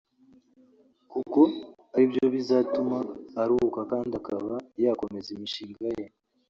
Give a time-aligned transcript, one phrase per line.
[1.11, 1.39] kuko
[1.93, 2.97] aribyo bizatuma
[3.41, 6.05] aruhuka kandi akaba yakomeza imishinga ye